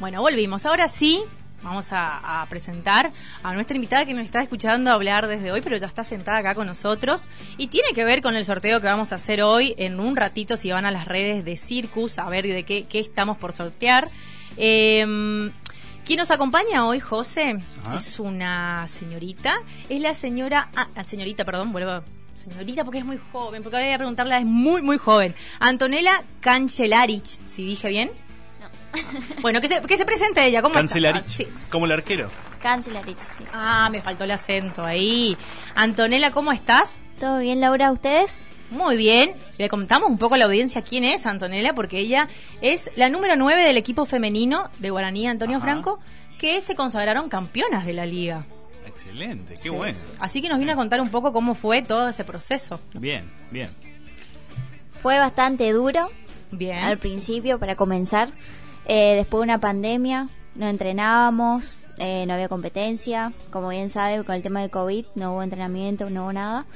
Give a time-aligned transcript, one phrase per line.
[0.00, 0.64] Bueno, volvimos.
[0.64, 1.20] Ahora sí,
[1.62, 3.10] vamos a, presentar
[3.42, 6.54] a nuestra invitada que nos está escuchando hablar desde hoy, pero ya está sentada acá
[6.54, 7.28] con nosotros.
[7.56, 10.56] Y tiene que ver con el sorteo que vamos a hacer hoy en un ratito,
[10.56, 14.08] si van a las redes de Circus, a ver de qué, estamos por sortear.
[14.56, 15.50] Eh,
[16.04, 17.58] ¿Quién nos acompaña hoy, José?
[17.96, 19.56] Es una señorita.
[19.88, 20.68] Es la señora.
[20.76, 22.04] Ah, señorita, perdón, vuelvo.
[22.36, 25.34] Señorita, porque es muy joven, porque voy a preguntarla, es muy, muy joven.
[25.58, 28.10] Antonella Cancelarich, si dije bien.
[29.42, 30.62] Bueno, que se, que se presente ella.
[30.62, 32.30] ¿Cómo Cancelarich, como el arquero.
[32.60, 33.44] Cancelarich, sí.
[33.52, 35.36] Ah, me faltó el acento ahí.
[35.74, 37.02] Antonella, ¿cómo estás?
[37.20, 37.92] ¿Todo bien, Laura?
[37.92, 38.44] ¿Ustedes?
[38.70, 39.32] Muy bien.
[39.56, 42.28] Le contamos un poco a la audiencia quién es Antonella, porque ella
[42.60, 46.00] es la número 9 del equipo femenino de Guaraní Antonio Franco,
[46.38, 48.44] que se consagraron campeonas de la liga.
[48.86, 49.98] Excelente, qué bueno.
[50.18, 52.80] Así que nos viene a contar un poco cómo fue todo ese proceso.
[52.94, 53.68] Bien, bien.
[55.00, 56.10] Fue bastante duro.
[56.50, 56.78] Bien.
[56.78, 58.30] Al principio, para comenzar.
[58.88, 63.32] Eh, después de una pandemia, no entrenábamos, eh, no había competencia.
[63.50, 66.66] Como bien sabe, con el tema de COVID no hubo entrenamiento, no hubo nada.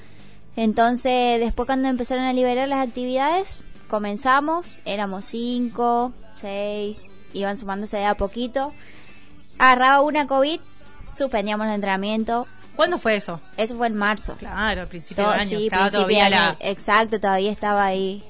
[0.55, 8.05] Entonces, después cuando empezaron a liberar las actividades, comenzamos, éramos cinco, seis, iban sumándose de
[8.05, 8.73] a poquito.
[9.59, 10.61] Agarraba una COVID,
[11.17, 12.47] suspendíamos el entrenamiento.
[12.77, 13.41] ¿Cuándo fue eso?
[13.57, 14.35] Eso fue en marzo.
[14.39, 15.59] Claro, al principio del año.
[15.59, 16.57] estaba todavía la...
[16.61, 18.23] Exacto, todavía estaba ahí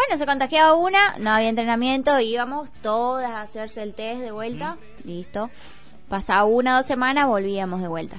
[0.00, 4.78] bueno, se contagiaba una, no había entrenamiento, íbamos todas a hacerse el test de vuelta,
[5.04, 5.50] listo.
[6.08, 8.16] Pasaba una o dos semanas, volvíamos de vuelta.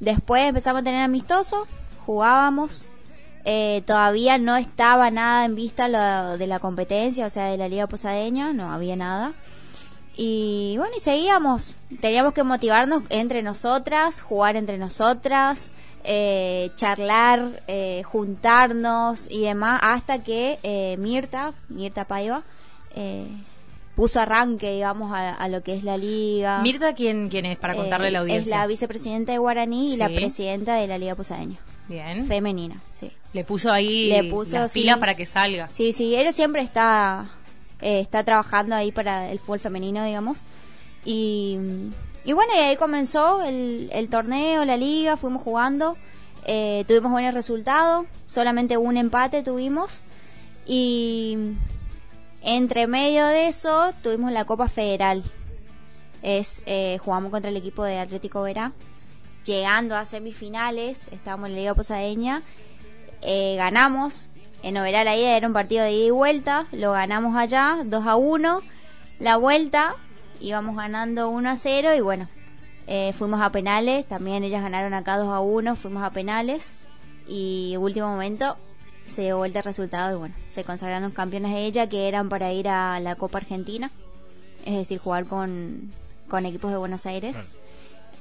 [0.00, 1.68] Después empezamos a tener amistosos,
[2.06, 2.84] jugábamos.
[3.44, 7.68] Eh, todavía no estaba nada en vista lo de la competencia, o sea, de la
[7.68, 9.32] Liga Posadeña, no había nada.
[10.16, 11.72] Y bueno, y seguíamos.
[12.00, 15.72] Teníamos que motivarnos entre nosotras, jugar entre nosotras,
[16.04, 22.42] eh, charlar, eh, juntarnos y demás, hasta que eh, Mirta, Mirta Paiva,
[22.94, 23.26] eh,
[23.94, 26.60] puso arranque, digamos, a, lo que es la liga.
[26.62, 27.58] Mirta, ¿quién, quién es?
[27.58, 28.42] Para contarle la audiencia.
[28.42, 31.58] Es la vicepresidenta de Guaraní y la presidenta de la Liga Posadeña.
[31.88, 32.26] Bien.
[32.26, 33.10] Femenina, sí.
[33.32, 35.68] Le puso ahí Le puso, las pilas para que salga.
[35.72, 37.30] Sí, sí, ella siempre está,
[37.82, 40.40] está trabajando ahí para el fútbol femenino, digamos.
[41.04, 41.58] Y
[42.24, 45.96] y bueno, y ahí comenzó el, el torneo, la liga, fuimos jugando,
[46.46, 50.00] eh, tuvimos buenos resultados, solamente un empate tuvimos
[50.64, 51.36] y
[52.42, 55.24] entre medio de eso tuvimos la Copa Federal.
[56.22, 58.70] Es eh, jugamos contra el equipo de Atlético Verá,
[59.44, 62.42] llegando a semifinales, estábamos en la Liga Posadeña,
[63.20, 64.28] eh, ganamos.
[64.62, 68.06] En Oberá la ida era un partido de ida y vuelta, lo ganamos allá, 2
[68.06, 68.62] a 1.
[69.18, 69.96] La vuelta
[70.40, 72.28] íbamos ganando 1 a 0 y bueno,
[72.86, 76.72] eh, fuimos a penales, también ellas ganaron acá 2 a 1, fuimos a penales
[77.28, 78.56] y último momento
[79.06, 82.52] se dio vuelta el resultado y bueno, se consagraron campeones de ella que eran para
[82.52, 83.90] ir a la Copa Argentina,
[84.64, 85.92] es decir, jugar con,
[86.28, 87.36] con equipos de Buenos Aires.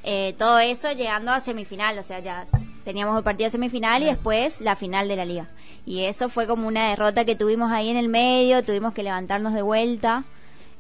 [0.04, 2.46] Eh, todo eso llegando a semifinal, o sea, ya
[2.84, 5.48] teníamos el partido semifinal y después la final de la liga.
[5.86, 9.54] Y eso fue como una derrota que tuvimos ahí en el medio, tuvimos que levantarnos
[9.54, 10.24] de vuelta.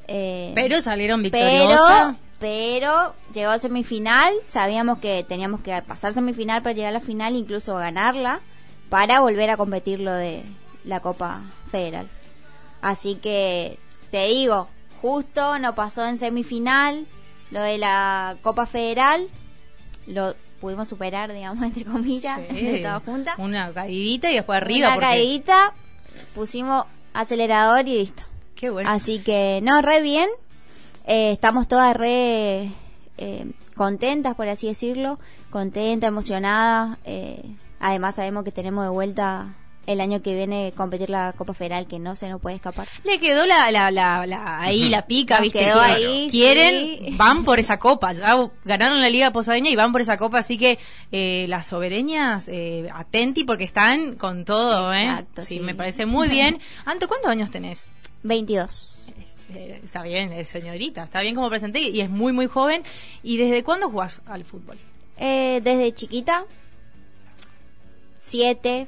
[0.08, 2.16] Eh, pero salieron victoriosos.
[2.40, 7.36] Pero, llegó a semifinal, sabíamos que teníamos que pasar semifinal para llegar a la final,
[7.36, 8.42] incluso ganarla,
[8.90, 10.44] para volver a competir lo de
[10.84, 12.08] la Copa Federal.
[12.82, 13.78] Así que,
[14.10, 14.68] te digo,
[15.04, 17.06] justo no pasó en semifinal
[17.52, 19.28] lo de la Copa Federal,
[20.08, 22.84] lo pudimos superar, digamos, entre comillas, sí.
[23.06, 23.38] juntas.
[23.38, 24.90] Una caidita y después arriba.
[24.90, 25.74] Una caidita,
[26.34, 28.24] pusimos acelerador y listo.
[28.86, 30.30] Así que, no, re bien.
[31.06, 32.70] Eh, estamos todas re
[33.18, 35.20] eh, contentas, por así decirlo.
[35.50, 36.98] Contentas, emocionadas.
[37.04, 37.44] Eh,
[37.80, 39.56] además, sabemos que tenemos de vuelta
[39.88, 42.88] el año que viene competir la Copa Federal, que no se nos puede escapar.
[43.04, 45.60] Le quedó la, la, la, ahí la pica, ¿viste?
[45.60, 48.14] Quedó ahí, quieren, van por esa copa.
[48.14, 50.40] Ya ganaron la Liga Posadeña y van por esa copa.
[50.40, 50.78] Así que
[51.48, 52.50] las sobereñas,
[52.94, 56.60] atenti porque están con todo, Exacto, Sí, me parece muy bien.
[56.86, 57.96] Anto, ¿cuántos años tenés?
[58.24, 59.08] 22.
[59.84, 62.84] Está bien, señorita, está bien como presenté y es muy, muy joven.
[63.22, 64.78] ¿Y desde cuándo jugás al fútbol?
[65.18, 66.46] Eh, desde chiquita,
[68.16, 68.88] siete,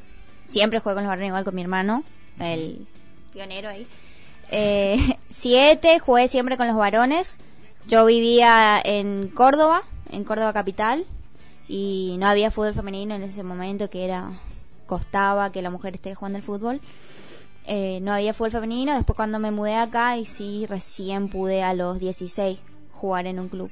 [0.53, 2.03] siempre juego con los varones igual con mi hermano,
[2.39, 2.85] el
[3.33, 3.87] pionero ahí.
[4.51, 7.39] Eh, siete, jugué siempre con los varones.
[7.87, 11.05] Yo vivía en Córdoba, en Córdoba capital,
[11.67, 14.29] y no había fútbol femenino en ese momento que era
[14.85, 16.81] costaba que la mujer esté jugando al fútbol.
[17.65, 18.93] Eh, no había fútbol femenino.
[18.95, 22.59] Después cuando me mudé acá y sí, recién pude a los 16
[22.91, 23.71] jugar en un club.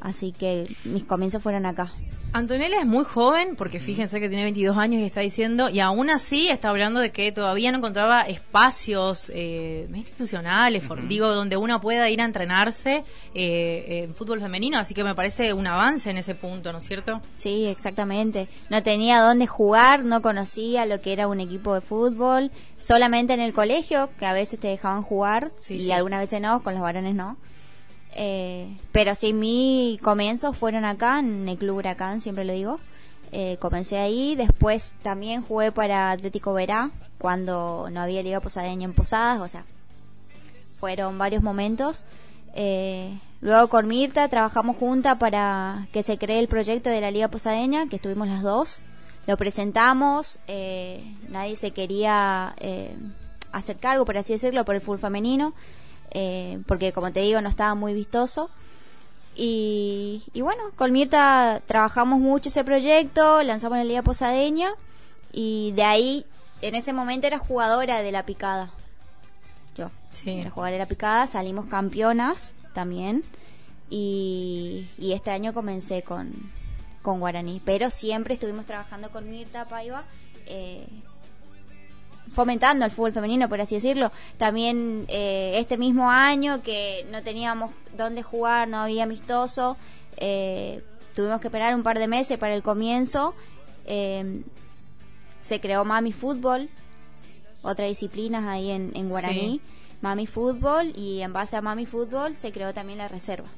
[0.00, 1.90] Así que mis comienzos fueron acá.
[2.32, 6.10] Antonella es muy joven, porque fíjense que tiene 22 años y está diciendo, y aún
[6.10, 12.08] así está hablando de que todavía no encontraba espacios eh, institucionales, digo, donde uno pueda
[12.08, 13.02] ir a entrenarse
[13.34, 16.84] eh, en fútbol femenino, así que me parece un avance en ese punto, ¿no es
[16.84, 17.20] cierto?
[17.36, 18.46] Sí, exactamente.
[18.68, 23.40] No tenía dónde jugar, no conocía lo que era un equipo de fútbol, solamente en
[23.40, 27.16] el colegio, que a veces te dejaban jugar, y algunas veces no, con los varones
[27.16, 27.36] no.
[28.14, 32.80] Eh, pero sí, mi comienzos fueron acá, en el Club Huracán, siempre lo digo.
[33.32, 38.94] Eh, comencé ahí, después también jugué para Atlético Verá, cuando no había Liga Posadeña en
[38.94, 39.64] Posadas, o sea,
[40.78, 42.02] fueron varios momentos.
[42.54, 47.28] Eh, luego con Mirta trabajamos juntas para que se cree el proyecto de la Liga
[47.28, 48.80] Posadeña, que estuvimos las dos.
[49.26, 50.40] Lo presentamos,
[51.28, 52.54] nadie se quería
[53.52, 55.52] hacer cargo, por así decirlo, por el fútbol femenino.
[56.10, 58.50] Eh, porque como te digo no estaba muy vistoso.
[59.42, 64.74] Y, bueno, con Mirta trabajamos mucho ese proyecto, lanzamos la Liga Posadeña
[65.32, 66.26] y de ahí,
[66.60, 68.70] en ese momento era jugadora de la picada.
[69.76, 70.40] Yo, sí.
[70.40, 73.22] era jugadora de la picada, salimos campeonas también
[73.88, 76.52] y, este año comencé con,
[77.02, 80.04] con Guaraní, pero siempre estuvimos trabajando con Mirta Paiva.
[80.46, 80.86] Eh,
[82.30, 84.12] fomentando el fútbol femenino, por así decirlo.
[84.38, 89.76] También eh, este mismo año que no teníamos dónde jugar, no había amistoso,
[90.16, 90.82] eh,
[91.14, 93.34] tuvimos que esperar un par de meses para el comienzo.
[93.86, 94.42] Eh,
[95.40, 96.68] se creó Mami Fútbol,
[97.62, 99.60] otra disciplina ahí en, Guaraní.
[100.00, 103.48] Mami Fútbol y en base a Mami Fútbol se creó también la reserva.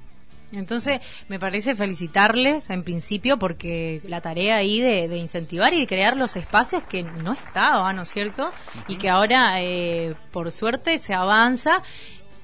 [0.52, 6.16] Entonces, me parece felicitarles en principio porque la tarea ahí de, incentivar y de crear
[6.16, 8.52] los espacios que no estaban, ¿no es cierto?
[8.88, 11.82] Y que ahora, eh, por suerte, se avanza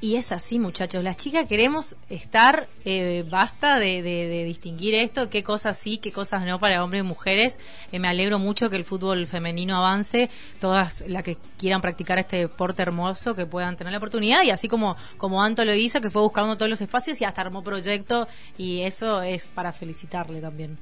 [0.01, 1.03] y es así, muchachos.
[1.03, 6.61] Las chicas queremos estar, eh, basta de, distinguir esto, qué cosas sí, qué cosas no
[6.61, 7.59] para hombres y mujeres.
[7.91, 10.31] Eh, me alegro mucho que el fútbol femenino avance,
[10.61, 14.45] todas las que quieran practicar este deporte hermoso, que puedan tener la oportunidad.
[14.45, 17.41] Y así como, como Anto lo hizo, que fue buscando todos los espacios y hasta
[17.41, 20.79] armó proyecto, y eso es para felicitarle también.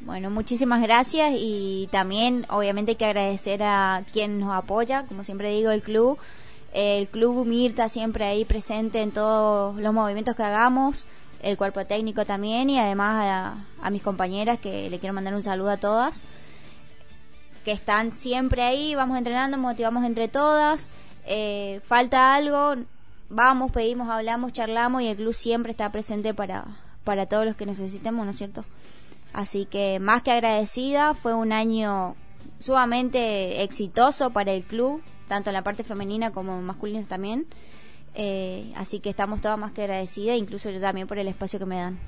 [0.00, 5.50] Bueno, muchísimas gracias y también obviamente hay que agradecer a quien nos apoya, como siempre
[5.50, 6.18] digo, el club
[6.74, 11.06] el club Mirta siempre ahí presente en todos los movimientos que hagamos,
[11.40, 15.70] el cuerpo técnico también y además a, mis compañeras que le quiero mandar un saludo
[15.70, 16.24] a todas,
[17.64, 20.90] que están siempre ahí, vamos entrenando, motivamos entre todas,
[21.26, 22.74] eh, falta algo,
[23.28, 26.66] vamos, pedimos, hablamos, charlamos y el club siempre está presente para,
[27.04, 28.64] para todos los que necesitemos, ¿no es cierto?
[29.32, 32.16] Así que más que agradecida, fue un año
[32.58, 37.46] sumamente exitoso para el club, tanto en la parte femenina como masculina también.
[38.14, 41.66] Eh, así que estamos todas más que agradecidas, incluso yo también por el espacio que
[41.66, 41.98] me dan.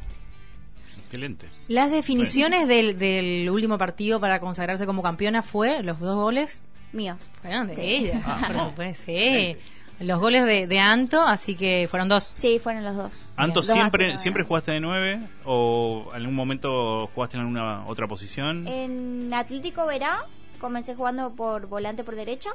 [0.98, 1.48] Excelente.
[1.68, 7.18] Las definiciones del, del último partido para consagrarse como campeona fue los dos goles míos.
[7.42, 9.56] Fueron de ella, ah, sí.
[9.98, 12.34] Los goles de, de, Anto, así que fueron dos.
[12.36, 13.30] Sí, fueron los dos.
[13.34, 18.68] ¿Anto siempre siempre jugaste de nueve o en algún momento jugaste en alguna otra posición?
[18.68, 20.26] En Atlético Verá
[20.56, 22.50] comencé jugando por volante por derecha.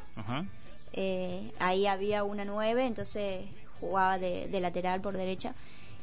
[0.94, 3.46] Eh, ahí había una nueve, entonces
[3.80, 5.54] jugaba de, lateral por derecha.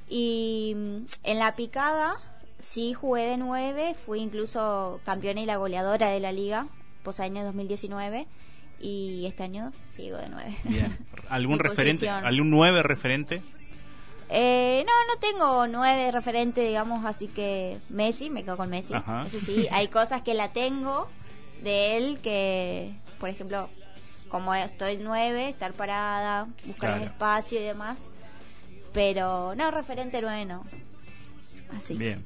[0.08, 2.16] Y mm, en la picada
[2.58, 6.68] sí jugué de nueve, fui incluso campeona y la goleadora de la liga,
[7.18, 8.26] año 2019
[8.80, 10.56] y este año sigo de nueve.
[11.28, 12.08] ¿Algún referente?
[12.08, 13.42] ¿Algún nueve referente?
[14.30, 18.92] Eh, no, no tengo nueve referente, digamos, así que Messi, me quedo con Messi.
[19.46, 21.08] sí, hay cosas que la tengo,
[21.62, 23.68] de él que, por ejemplo,
[24.28, 28.06] como estoy nueve, estar parada, buscar el espacio y demás.
[28.92, 30.64] Pero no, referente nueve no.
[31.76, 31.94] Así.
[31.94, 32.24] Bien.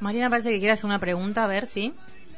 [0.00, 1.94] Mariana parece que quiere hacer una pregunta, a ver si.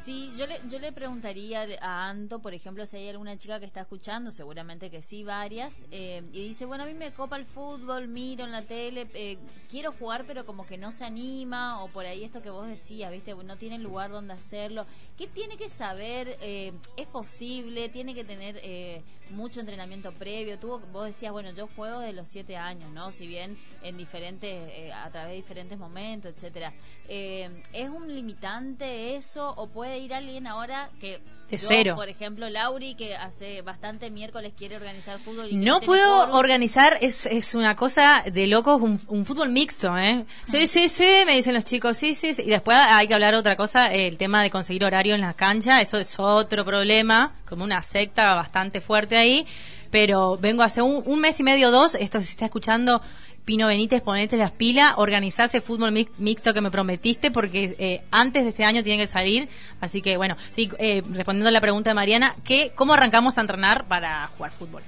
[0.07, 3.65] Sí, yo le, yo le preguntaría a Anto, por ejemplo, si hay alguna chica que
[3.65, 7.45] está escuchando, seguramente que sí, varias, eh, y dice, bueno, a mí me copa el
[7.45, 9.37] fútbol, miro en la tele, eh,
[9.69, 13.11] quiero jugar, pero como que no se anima, o por ahí esto que vos decías,
[13.11, 13.35] ¿viste?
[13.35, 14.85] No tiene lugar donde hacerlo.
[15.17, 16.37] ¿Qué tiene que saber?
[16.39, 17.89] Eh, ¿Es posible?
[17.89, 20.57] ¿Tiene que tener mucho entrenamiento previo?
[20.57, 23.11] Tú, vos decías, bueno, yo juego de los siete años, ¿no?
[23.11, 26.71] Si bien en diferentes, a través de diferentes momentos, etcétera.
[27.09, 31.21] ¿Es un limitante eso, o puede ir alguien ahora que
[31.55, 31.95] cero.
[31.95, 35.47] por ejemplo, Lauri, que hace bastante miércoles quiere organizar fútbol.
[35.49, 40.25] Y no puedo organizar, es, es una cosa de locos, un, fútbol mixto, ¿eh?
[40.43, 42.43] Sí, sí, sí, me dicen los chicos, sí, sí, sí.
[42.43, 45.81] Y después hay que hablar otra cosa, el tema de conseguir horario en las canchas,
[45.81, 49.45] eso es otro problema, como una secta bastante fuerte ahí
[49.91, 53.01] pero vengo hace un, mes y medio, dos, esto se está escuchando,
[53.45, 58.01] Pino Benítez, ponete las pilas, organizar ese fútbol mi- mixto que me prometiste, porque eh,
[58.11, 59.47] antes de este año tiene que salir.
[59.79, 63.41] Así que, bueno, sí, eh, respondiendo a la pregunta de Mariana, ¿qué, ¿cómo arrancamos a
[63.41, 64.83] entrenar para jugar fútbol?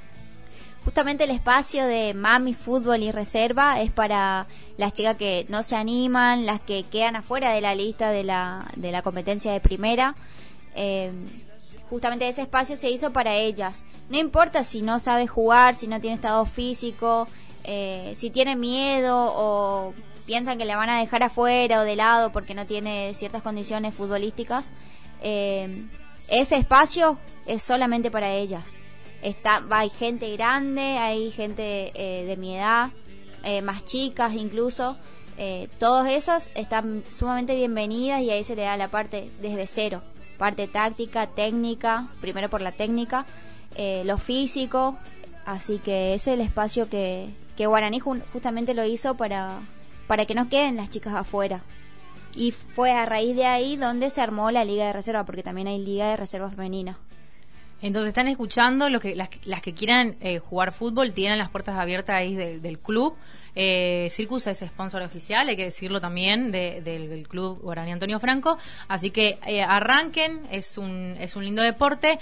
[0.84, 5.76] Justamente el espacio de mami, fútbol y reserva es para las chicas que no se
[5.76, 10.16] animan, las que quedan afuera de la lista de la, de la competencia de primera.
[10.76, 11.12] Eh,
[11.90, 13.86] justamente ese espacio se hizo para ellas.
[14.10, 17.28] No importa si no sabe jugar, si no tiene estado físico,
[17.64, 19.94] eh, si tiene miedo o
[20.26, 23.94] piensan que le van a dejar afuera o de lado porque no tiene ciertas condiciones
[23.96, 24.72] futbolísticas.
[25.22, 25.86] eh,
[26.30, 27.18] ese espacio
[27.48, 28.78] es solamente para ellas
[29.22, 32.90] está hay gente grande hay gente eh, de mi edad
[33.44, 34.98] eh, más chicas incluso
[35.38, 40.02] eh, todas esas están sumamente bienvenidas y ahí se le da la parte desde cero
[40.40, 43.28] parte táctica técnica primero por la técnica
[43.76, 44.98] eh, lo físico
[45.46, 49.60] así que ese es el espacio que que Guaraní justamente lo hizo para
[50.08, 51.62] para que no queden las chicas afuera.
[52.34, 55.68] Y fue a raíz de ahí donde se armó la liga de reserva porque también
[55.68, 56.98] hay liga de reserva femenina
[57.82, 61.50] Entonces están escuchando los que, las, que- las que quieran eh, jugar fútbol, tienen las
[61.50, 63.16] puertas abiertas ahí del, del club.
[63.56, 68.20] Eh, Circus es sponsor oficial, hay que decirlo también, de- del, del club Guaraní Antonio
[68.20, 68.58] Franco.
[68.88, 72.20] Así que eh, arranquen, es un, es un lindo deporte.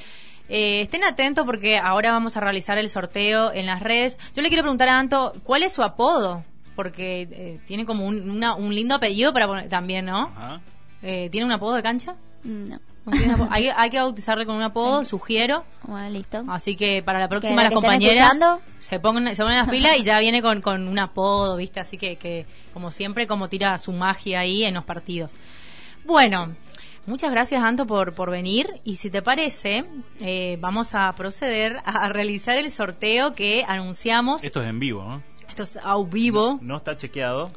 [0.50, 4.18] Eh, estén atentos porque ahora vamos a realizar el sorteo en las redes.
[4.36, 6.44] Yo le quiero preguntar a Anto, ¿cuál es su apodo?
[6.76, 10.32] Porque eh, tiene como un, una- un lindo apellido para poner también, ¿no?
[10.36, 10.62] Ajá.
[11.02, 12.16] Eh, ¿Tiene un apodo de cancha?
[12.44, 12.80] no.
[13.50, 15.64] Hay, hay que bautizarle con un apodo, sugiero.
[15.84, 18.38] bueno listo Así que para la próxima la las compañeras
[18.80, 21.80] se pongan, se ponen las pilas y ya viene con, con un apodo, ¿viste?
[21.80, 25.34] Así que, que, como siempre, como tira su magia ahí en los partidos.
[26.06, 26.56] Bueno,
[27.06, 28.68] muchas gracias, Anto, por, por venir.
[28.84, 29.84] Y si te parece,
[30.20, 34.44] eh, vamos a proceder a realizar el sorteo que anunciamos.
[34.44, 35.24] Esto es en vivo, ¿no?
[35.50, 36.60] Esto es au vivo.
[36.62, 37.52] No está chequeado.